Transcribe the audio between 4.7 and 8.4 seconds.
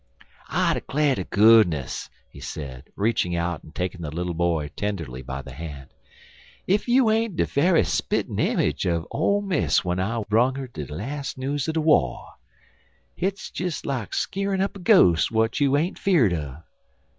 tenderly by the hand, "ef you ain't de ve'y spit en